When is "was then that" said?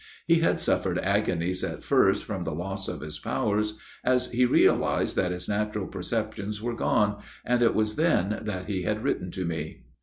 7.75-8.65